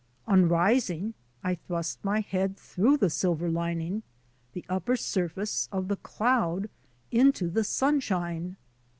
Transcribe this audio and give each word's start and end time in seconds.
On 0.25 0.49
rising 0.49 1.13
I 1.43 1.53
thrust 1.53 2.03
my 2.03 2.21
head 2.21 2.57
through 2.57 2.97
the 2.97 3.09
silver 3.11 3.51
lining— 3.51 4.01
the 4.53 4.65
upper 4.67 4.95
surface— 4.95 5.69
of 5.71 5.89
the 5.89 5.97
cloud 5.97 6.69
into 7.11 7.47
the 7.51 7.63
sunshine. 7.63 8.55